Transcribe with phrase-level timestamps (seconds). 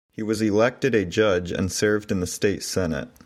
[0.11, 3.09] He was elected a judge and served in the state senate.